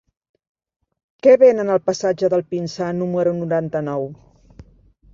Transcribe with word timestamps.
Què 1.27 1.35
venen 1.43 1.71
al 1.75 1.83
passatge 1.91 2.31
del 2.37 2.45
Pinsà 2.57 2.91
número 3.05 3.37
noranta-nou? 3.45 4.13